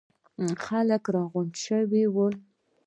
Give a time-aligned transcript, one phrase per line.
[0.63, 2.35] خلک راغونډ شوي ول.